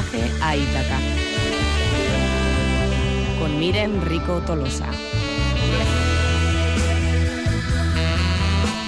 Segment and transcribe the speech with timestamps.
[0.00, 0.98] viaje a Ítaca.
[3.38, 4.86] Con Miren Rico Tolosa.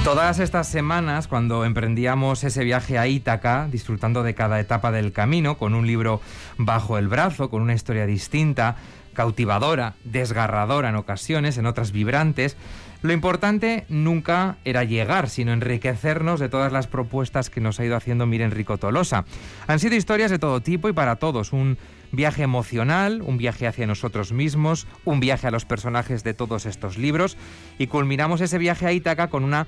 [0.05, 5.59] Todas estas semanas, cuando emprendíamos ese viaje a Ítaca, disfrutando de cada etapa del camino,
[5.59, 6.21] con un libro
[6.57, 8.77] bajo el brazo, con una historia distinta,
[9.13, 12.57] cautivadora, desgarradora en ocasiones, en otras vibrantes,
[13.03, 17.97] lo importante nunca era llegar, sino enriquecernos de todas las propuestas que nos ha ido
[17.97, 19.25] haciendo Miren Rico Tolosa.
[19.67, 21.79] Han sido historias de todo tipo y para todos, un
[22.13, 26.97] viaje emocional, un viaje hacia nosotros mismos, un viaje a los personajes de todos estos
[26.97, 27.37] libros
[27.77, 29.67] y culminamos ese viaje a Ítaca con una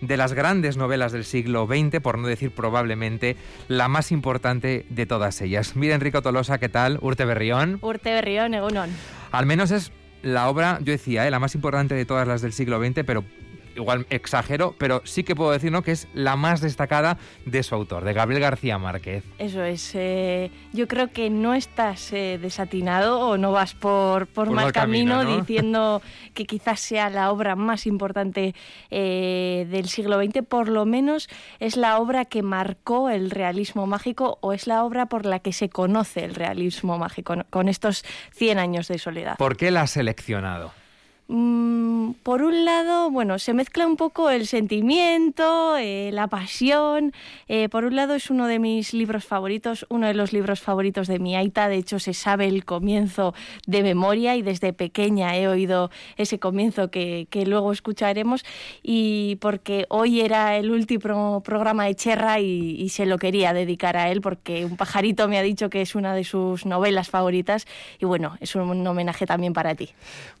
[0.00, 3.36] de las grandes novelas del siglo XX, por no decir probablemente
[3.68, 5.76] la más importante de todas ellas.
[5.76, 6.98] Miren, Enrico Tolosa, ¿qué tal?
[7.00, 7.78] Urte Berrión.
[7.82, 8.90] Urte Berrión, Egunon.
[9.32, 11.30] Al menos es la obra, yo decía, ¿eh?
[11.30, 13.24] la más importante de todas las del siglo XX, pero
[13.76, 15.82] igual exagero, pero sí que puedo decir ¿no?
[15.82, 19.24] que es la más destacada de su autor, de Gabriel García Márquez.
[19.38, 19.92] Eso es.
[19.94, 25.24] Eh, yo creo que no estás eh, desatinado o no vas por, por, mal camino,
[25.24, 26.02] diciendo
[26.34, 28.54] que quizás sea la obra más importante
[28.90, 30.42] eh, del siglo XX.
[30.46, 31.28] Por lo menos
[31.60, 35.52] es la obra que marcó el realismo mágico o es la obra por la que
[35.52, 39.36] se conoce el realismo mágico con estos 100 años de soledad.
[39.36, 40.72] ¿Por qué la has seleccionado?
[41.28, 47.12] Mm, por un lado, bueno, se mezcla un poco el sentimiento, eh, la pasión.
[47.48, 51.08] Eh, por un lado es uno de mis libros favoritos, uno de los libros favoritos
[51.08, 51.68] de mi Aita.
[51.68, 53.34] De hecho, se sabe el comienzo
[53.66, 58.44] de memoria y desde pequeña he oído ese comienzo que, luego escucharemos.
[58.82, 64.10] Y porque hoy era el último programa de Cherra y, se lo quería dedicar a
[64.10, 67.66] él porque un pajarito me ha dicho que es una de sus novelas favoritas.
[67.98, 69.90] Y bueno, es un homenaje también para ti.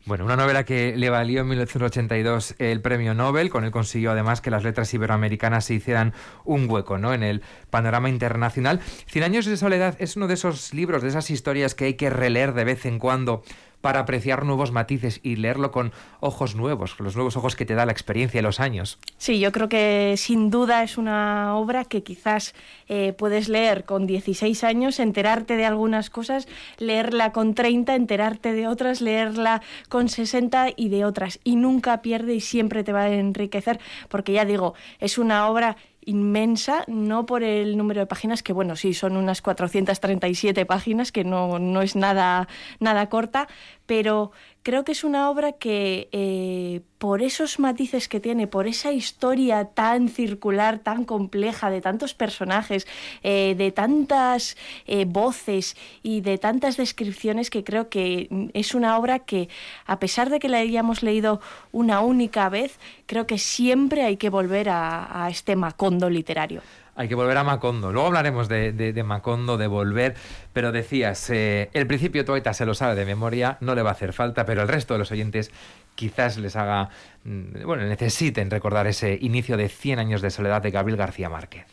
[0.06, 3.50] Bueno, una novela que le valió en 1982 el premio Nobel.
[3.50, 6.12] Con él consiguió además que las letras iberoamericanas se hicieran
[6.44, 7.14] un hueco ¿no?
[7.14, 8.80] en el panorama internacional.
[9.06, 12.10] Cien años de soledad es uno de esos libros, de esas historias que hay que
[12.10, 13.42] releer de vez en cuando
[13.80, 17.86] para apreciar nuevos matices y leerlo con ojos nuevos, los nuevos ojos que te da
[17.86, 18.98] la experiencia y los años.
[19.16, 22.54] Sí, yo creo que sin duda es una obra que quizás
[22.88, 26.48] eh, puedes leer con 16 años, enterarte de algunas cosas,
[26.78, 31.38] leerla con 30, enterarte de otras, leerla con 60 y de otras.
[31.44, 35.76] Y nunca pierde y siempre te va a enriquecer, porque ya digo, es una obra
[36.06, 41.24] inmensa, no por el número de páginas, que bueno, sí, son unas 437 páginas, que
[41.24, 42.48] no, no es nada,
[42.80, 43.48] nada corta,
[43.84, 44.32] pero
[44.66, 49.66] creo que es una obra que eh, por esos matices que tiene, por esa historia
[49.66, 52.84] tan circular, tan compleja, de tantos personajes,
[53.22, 54.56] eh, de tantas
[54.88, 59.48] eh, voces y de tantas descripciones, que creo que es una obra que,
[59.86, 61.40] a pesar de que la hayamos leído
[61.70, 66.60] una única vez, creo que siempre hay que volver a, a este macondo literario.
[66.96, 67.92] Hay que volver a Macondo.
[67.92, 70.14] Luego hablaremos de, Macondo, de volver.
[70.52, 73.92] Pero decías, eh, el principio Toeta se lo sabe de memoria, no le va a
[73.92, 75.52] hacer falta, pero el resto de los oyentes
[75.94, 76.88] quizás les haga,
[77.24, 81.66] mm, bueno, necesiten recordar ese inicio de 100 años de soledad de Gabriel García Márquez.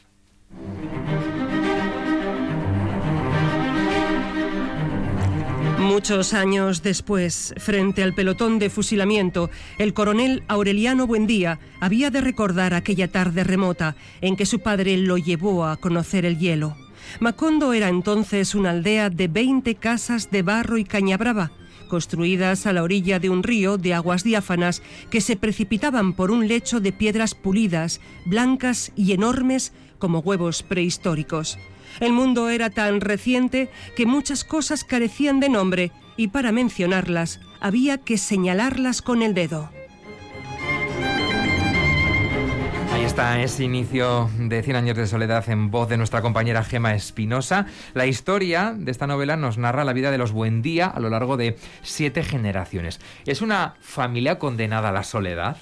[5.84, 12.74] Muchos años después, frente al pelotón de fusilamiento, el coronel Aureliano Buendía había de recordar
[12.74, 16.78] aquella tarde remota en que su padre lo llevó a conocer el hielo.
[17.20, 21.52] Macondo era entonces una aldea de 20 casas de barro y caña brava,
[21.90, 26.48] construidas a la orilla de un río de aguas diáfanas que se precipitaban por un
[26.48, 31.60] lecho de piedras pulidas, blancas y enormes como huevos prehistóricos.
[32.00, 37.98] El mundo era tan reciente que muchas cosas carecían de nombre y para mencionarlas había
[37.98, 39.70] que señalarlas con el dedo.
[42.92, 46.94] Ahí está ese inicio de Cien años de soledad en voz de nuestra compañera Gema
[46.94, 47.66] Espinosa.
[47.94, 51.36] La historia de esta novela nos narra la vida de los Buendía a lo largo
[51.36, 53.00] de siete generaciones.
[53.26, 55.58] ¿Es una familia condenada a la soledad?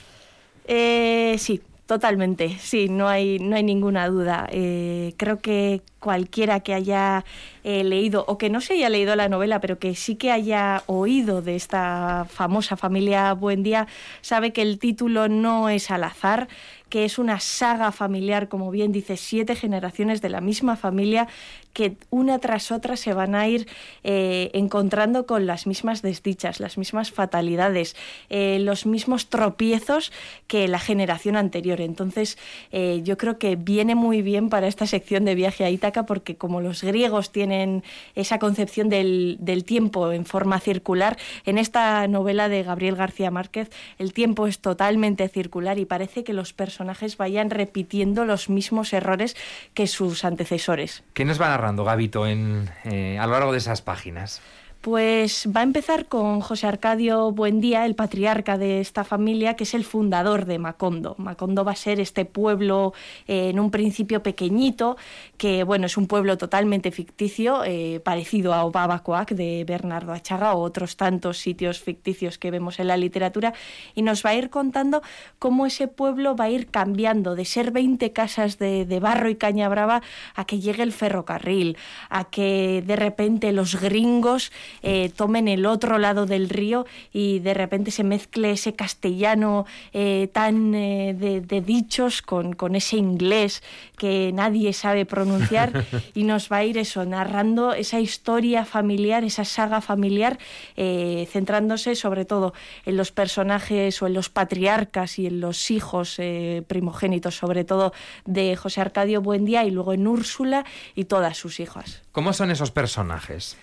[0.65, 1.61] Eh, sí,
[1.91, 4.47] Totalmente, sí, no hay, no hay ninguna duda.
[4.49, 7.25] Eh, creo que cualquiera que haya
[7.65, 10.83] eh, leído o que no se haya leído la novela, pero que sí que haya
[10.85, 13.88] oído de esta famosa familia Buendía,
[14.21, 16.47] sabe que el título no es al azar,
[16.88, 21.27] que es una saga familiar, como bien dice, siete generaciones de la misma familia
[21.73, 23.68] que una tras otra se van a ir
[24.03, 27.95] eh, encontrando con las mismas desdichas, las mismas fatalidades,
[28.29, 30.12] eh, los mismos tropiezos
[30.47, 31.81] que la generación anterior.
[31.81, 32.38] Entonces,
[32.71, 36.35] eh, yo creo que viene muy bien para esta sección de viaje a Ítaca porque
[36.35, 37.83] como los griegos tienen
[38.15, 43.69] esa concepción del, tiempo en forma circular, en esta novela de Gabriel García Márquez
[44.00, 49.35] el tiempo es totalmente circular y parece que los personajes vayan repitiendo los mismos errores
[49.73, 51.03] que sus antecesores.
[51.13, 54.41] ¿Qué nos va narrando Gabito en, eh, a lo largo de esas páginas?
[54.81, 59.75] Pues va a empezar con José Arcadio Buendía, el patriarca de esta familia, que es
[59.75, 61.13] el fundador de Macondo.
[61.19, 62.92] Macondo va a ser este pueblo
[63.28, 64.98] eh, en un principio pequeñito,
[65.38, 70.62] que bueno, es un pueblo totalmente ficticio, eh, parecido a Obabacoac de Bernardo Achaga o
[70.62, 73.54] otros tantos sitios ficticios que vemos en la literatura,
[73.94, 75.04] y nos va a ir contando
[75.38, 79.36] cómo ese pueblo va a ir cambiando de ser 20 casas de, de barro y
[79.36, 80.01] caña brava
[80.33, 81.78] a que llegue el ferrocarril,
[82.10, 84.51] a que de repente los gringos
[84.83, 90.29] eh, tomen el otro lado del río y de repente se mezcle ese castellano eh,
[90.31, 93.62] tan eh, de, dichos con, con, ese inglés
[93.97, 95.85] que nadie sabe pronunciar
[96.15, 100.39] y nos va a ir eso, narrando esa historia familiar, esa saga familiar,
[100.75, 102.53] centrándose sobre todo
[102.85, 106.19] en los personajes o en los patriarcas y en los hijos
[106.68, 107.94] primogénitos, sobre todo
[108.25, 110.65] de José Arcadio Buendía y luego en Úrsula
[110.95, 112.01] y todas sus hijas.
[112.12, 113.57] ¿Cómo son esos personajes?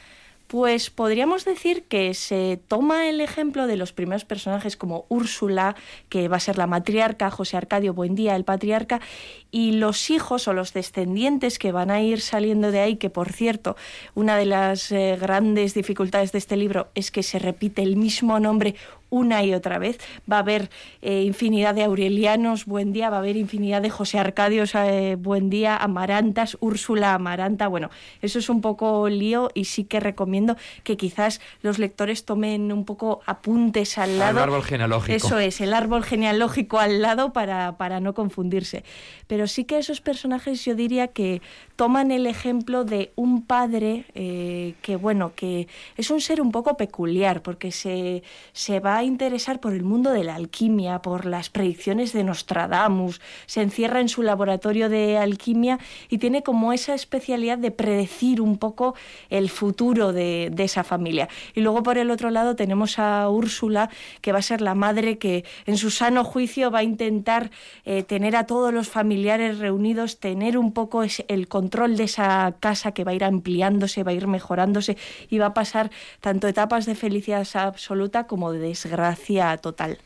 [0.48, 5.76] Pues podríamos decir que se toma el ejemplo de los primeros personajes como Úrsula,
[6.08, 9.02] que va a ser la matriarca, José Arcadio Buendía, el patriarca,
[9.50, 13.30] y los hijos o los descendientes que van a ir saliendo de ahí, que por
[13.30, 13.76] cierto,
[14.14, 18.40] una de las eh, grandes dificultades de este libro es que se repite el mismo
[18.40, 18.74] nombre
[19.10, 19.98] una y otra vez.
[20.30, 20.70] Va a haber
[21.02, 25.50] eh, infinidad de Aurelianos, buen día, va a haber infinidad de José Arcadios, eh, buen
[25.50, 27.68] día, Amarantas, Úrsula Amaranta.
[27.68, 27.90] Bueno,
[28.22, 32.84] eso es un poco lío y sí que recomiendo que quizás los lectores tomen un
[32.84, 34.38] poco apuntes al lado.
[34.38, 35.16] El árbol genealógico.
[35.16, 38.84] Eso es, el árbol genealógico al lado para, para no confundirse.
[39.26, 41.42] Pero sí que esos personajes yo diría que
[41.76, 46.76] toman el ejemplo de un padre eh, que, bueno, que es un ser un poco
[46.76, 48.22] peculiar porque se,
[48.52, 53.20] se va a interesar por el mundo de la alquimia, por las predicciones de Nostradamus,
[53.46, 55.78] se encierra en su laboratorio de alquimia
[56.08, 58.94] y tiene como esa especialidad de predecir un poco
[59.30, 61.28] el futuro de, esa familia.
[61.54, 63.90] Y luego por el otro lado tenemos a Úrsula,
[64.20, 67.50] que va a ser la madre que en su sano juicio va a intentar
[67.84, 72.92] eh, tener a todos los familiares reunidos, tener un poco el control de esa casa
[72.92, 74.96] que va a ir ampliándose, va a ir mejorándose
[75.30, 75.90] y va a pasar
[76.20, 79.98] tanto etapas de felicidad absoluta como de desgracia gracia total.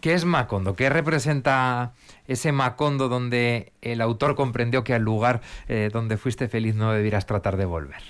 [0.00, 0.76] ¿Qué es Macondo?
[0.76, 1.94] ¿Qué representa
[2.26, 7.26] ese Macondo donde el autor comprendió que al lugar eh, donde fuiste feliz no debieras
[7.26, 8.02] tratar de volver?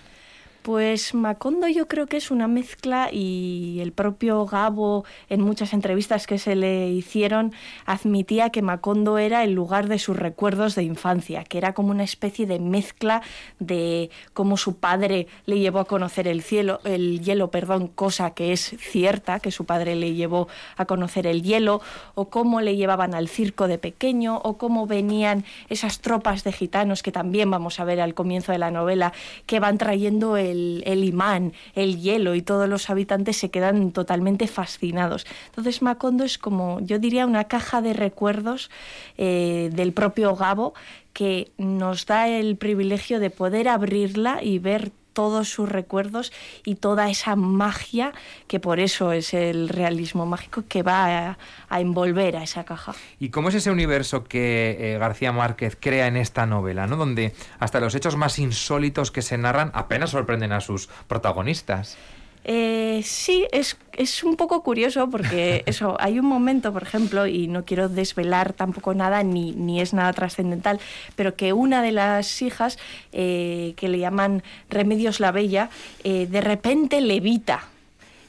[0.66, 6.26] Pues Macondo yo creo que es una mezcla y el propio Gabo en muchas entrevistas
[6.26, 7.52] que se le hicieron
[7.84, 12.02] admitía que Macondo era el lugar de sus recuerdos de infancia, que era como una
[12.02, 13.22] especie de mezcla
[13.60, 18.50] de cómo su padre le llevó a conocer el cielo, el hielo, perdón, cosa que
[18.50, 21.80] es cierta, que su padre le llevó a conocer el hielo,
[22.16, 27.04] o cómo le llevaban al circo de pequeño, o cómo venían esas tropas de gitanos
[27.04, 29.12] que también vamos a ver al comienzo de la novela,
[29.46, 34.46] que van trayendo el el, imán, el hielo y todos los habitantes se quedan totalmente
[34.46, 35.26] fascinados.
[35.46, 38.70] Entonces Macondo es como, yo diría, una caja de recuerdos
[39.16, 40.74] eh, del propio Gabo
[41.12, 46.30] que nos da el privilegio de poder abrirla y ver todos sus recuerdos
[46.62, 48.12] y toda esa magia
[48.48, 51.38] que por eso es el realismo mágico que va
[51.70, 52.94] a, envolver a esa caja.
[53.18, 56.96] ¿Y cómo es ese universo que eh, García Márquez crea en esta novela, ¿no?
[56.96, 61.96] donde hasta los hechos más insólitos que se narran apenas sorprenden a sus protagonistas?
[62.48, 67.48] Eh, sí, es, es, un poco curioso porque eso, hay un momento, por ejemplo, y
[67.48, 70.78] no quiero desvelar tampoco nada, ni, ni es nada trascendental,
[71.16, 72.78] pero que una de las hijas,
[73.10, 75.70] eh, que le llaman Remedios la Bella,
[76.04, 77.64] eh, de repente levita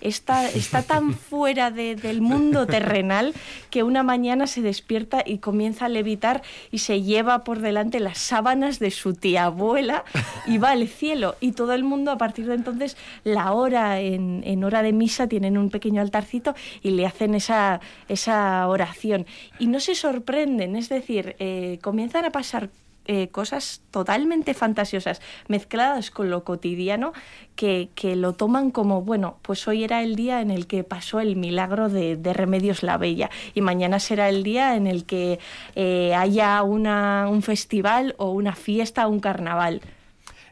[0.01, 3.33] está, está tan fuera del mundo terrenal
[3.69, 8.17] que una mañana se despierta y comienza a levitar y se lleva por delante las
[8.17, 10.03] sábanas de su tía abuela
[10.45, 11.35] y va al cielo.
[11.39, 15.57] Y todo el mundo a partir de entonces, la hora en, hora de misa, tienen
[15.57, 19.25] un pequeño altarcito y le hacen esa, esa oración.
[19.59, 22.69] Y no se sorprenden, es decir, eh, comienzan a pasar
[23.07, 27.13] eh, cosas totalmente fantasiosas mezcladas con lo cotidiano
[27.55, 31.35] que, lo toman como, bueno, pues hoy era el día en el que pasó el
[31.35, 35.39] milagro de, Remedios la Bella y mañana será el día en el que
[35.75, 39.81] eh, haya una, un festival o una fiesta, un carnaval.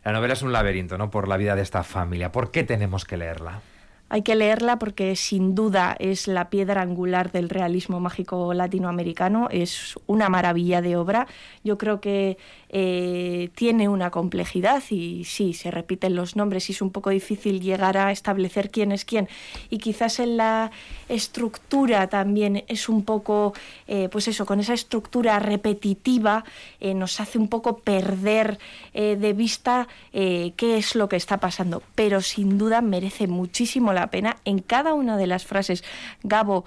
[0.04, 1.10] La novela es un laberinto, ¿no?
[1.10, 2.32] Por la vida de esta familia.
[2.32, 3.62] ¿Por qué tenemos que leerla?
[4.08, 9.96] Hay que leerla porque sin duda es la piedra angular del realismo mágico latinoamericano, es
[10.06, 11.28] una maravilla de obra.
[11.64, 12.38] Yo creo que
[12.78, 17.62] eh, tiene una complejidad y sí, se repiten los nombres y es un poco difícil
[17.62, 19.30] llegar a establecer quién es quién.
[19.70, 20.72] Y quizás en la
[21.08, 23.54] estructura también es un poco,
[23.88, 26.44] eh, pues eso, con esa estructura repetitiva
[26.82, 28.60] eh, nos hace un poco perder
[28.94, 31.84] de vista qué es lo que está pasando.
[31.96, 34.38] Pero sin duda merece muchísimo la pena.
[34.46, 35.84] En cada una de las frases,
[36.24, 36.66] Gabo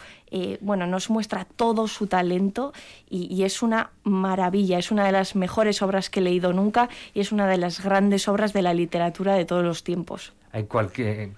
[0.60, 2.72] bueno, nos muestra todo su talento
[3.08, 7.20] y, es una maravilla, es una de las mejores obras que he leído nunca y
[7.20, 10.32] es una de las grandes obras de la literatura de todos los tiempos.
[10.52, 11.30] Hay cualquier...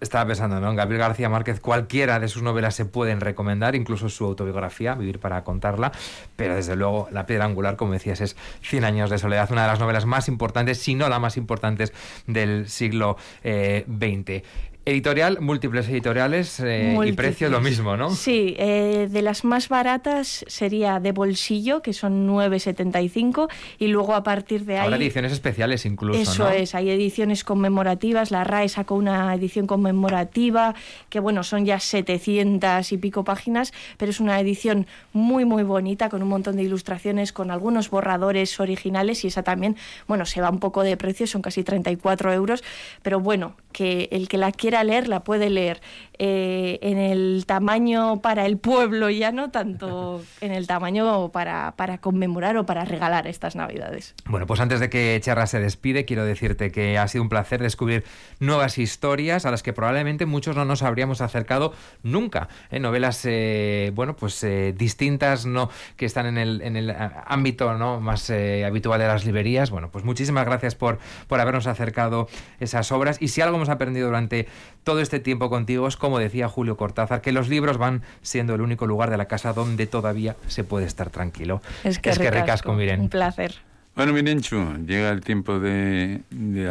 [0.00, 0.74] Estaba pensando, ¿no?
[0.74, 5.42] Gabriel García Márquez, cualquiera de sus novelas se pueden recomendar, incluso su autobiografía, Vivir para
[5.44, 5.92] contarla,
[6.36, 9.68] pero desde luego La piedra angular, como decías, es Cien años de soledad, una de
[9.68, 11.94] las novelas más importantes, si no la más importantes
[12.26, 14.28] del siglo XX.
[14.28, 14.42] Eh,
[14.86, 18.10] Editorial, múltiples editoriales eh, y precio lo mismo, ¿no?
[18.10, 23.48] Sí, eh, de las más baratas sería de bolsillo, que son 9,75,
[23.78, 24.84] y luego a partir de ahí...
[24.84, 30.74] Ahora ediciones especiales incluso, Eso es, hay ediciones conmemorativas, la RAE sacó una edición conmemorativa,
[31.08, 36.10] que bueno, son ya 700 y pico páginas, pero es una edición muy, muy bonita,
[36.10, 39.76] con un montón de ilustraciones, con algunos borradores originales, y esa también,
[40.06, 42.62] bueno, se va un poco de precio, son casi 34 euros,
[43.02, 45.80] pero bueno, que el que la quiera leer la puede leer
[46.18, 51.98] eh, en el tamaño para el pueblo ya no tanto en el tamaño para, para
[51.98, 54.14] conmemorar o para regalar estas navidades.
[54.26, 57.60] Bueno, pues antes de que Cherra se despide, quiero decirte que ha sido un placer
[57.60, 58.04] descubrir
[58.38, 61.72] nuevas historias a las que probablemente muchos no nos habríamos acercado
[62.04, 62.48] nunca.
[62.70, 62.78] ¿eh?
[62.78, 66.94] Novelas, eh, bueno, pues distintas, no que están en el, en el
[67.26, 68.00] ámbito ¿no?
[68.00, 69.70] más habitual de las librerías.
[69.70, 72.28] Bueno, pues muchísimas gracias por, por habernos acercado
[72.60, 73.20] esas obras.
[73.20, 74.46] Y si algo hemos aprendido durante
[74.84, 78.60] todo este tiempo contigo es, como decía Julio Cortázar, que los libros van siendo el
[78.60, 81.62] único lugar de la casa donde todavía se puede estar tranquilo.
[81.82, 83.00] Es que, es que recasco, Miren.
[83.00, 83.54] Un placer.
[83.96, 86.20] Bueno, Mirenchu, llega el tiempo de,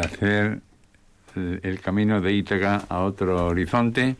[0.00, 0.60] hacer
[1.34, 4.14] el, camino de Ítaca a otro horizonte.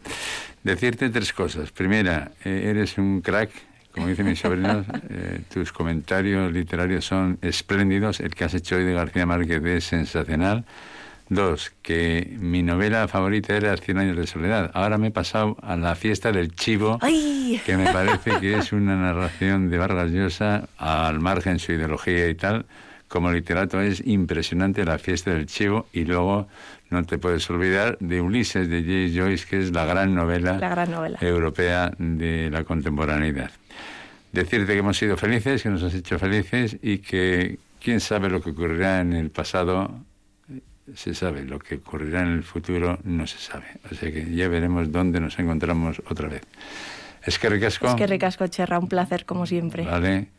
[0.64, 1.70] Decirte tres cosas.
[1.70, 3.50] Primera, eh, eres un crack
[3.92, 8.18] como dicen mis sobrinos, eh, tus comentarios literarios son espléndidos.
[8.18, 10.64] El que has hecho hoy de García Márquez es sensacional.
[11.28, 14.70] Dos, que mi novela favorita era Cien años de soledad.
[14.74, 16.98] Ahora me he pasado a La fiesta del chivo,
[17.64, 22.34] que me parece que es una narración de Vargas Llosa al margen su ideología y
[22.34, 22.66] tal.
[23.08, 26.46] Como literato es impresionante La fiesta del chivo y luego
[26.90, 29.18] no te puedes olvidar de Ulises de J.
[29.18, 31.18] Joyce, que es la gran novela, la gran novela.
[31.20, 33.50] europea de la contemporaneidad.
[34.32, 38.42] Decirte que hemos sido felices, que nos has hecho felices y que quién sabe lo
[38.42, 40.04] que ocurrirá en el pasado
[40.94, 43.66] se sabe, lo que ocurrirá en el futuro no se sabe.
[43.90, 46.42] O sea que ya veremos dónde nos encontramos otra vez.
[47.22, 47.88] Es que ricasco.
[47.88, 49.84] Es que ricasco, Cherra, un placer como siempre.
[49.84, 50.28] Vale.